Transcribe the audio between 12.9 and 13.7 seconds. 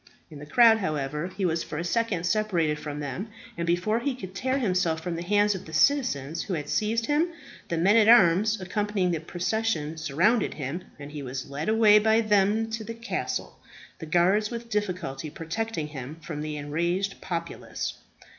castle,